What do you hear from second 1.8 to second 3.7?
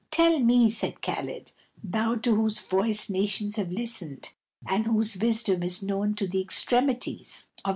thou to whose voice nations have